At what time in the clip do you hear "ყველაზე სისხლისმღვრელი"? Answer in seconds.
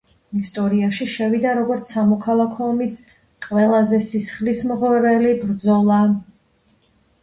3.51-5.41